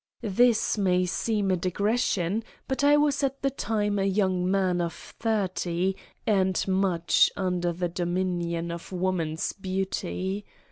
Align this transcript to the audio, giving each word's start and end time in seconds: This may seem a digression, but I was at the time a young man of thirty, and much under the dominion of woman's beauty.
This 0.23 0.79
may 0.79 1.05
seem 1.05 1.51
a 1.51 1.55
digression, 1.55 2.43
but 2.67 2.83
I 2.83 2.97
was 2.97 3.21
at 3.21 3.43
the 3.43 3.51
time 3.51 3.99
a 3.99 4.03
young 4.03 4.49
man 4.49 4.81
of 4.81 4.93
thirty, 4.95 5.95
and 6.25 6.67
much 6.67 7.29
under 7.37 7.71
the 7.71 7.87
dominion 7.87 8.71
of 8.71 8.91
woman's 8.91 9.53
beauty. 9.53 10.43